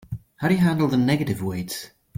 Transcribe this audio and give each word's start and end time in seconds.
How 0.37 0.47
do 0.47 0.55
you 0.55 0.59
handle 0.61 0.87
the 0.87 0.97
negative 0.97 1.43
weights? 1.43 1.91